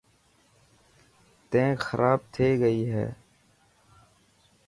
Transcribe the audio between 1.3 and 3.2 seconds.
تي کراب ٿي گئي هي.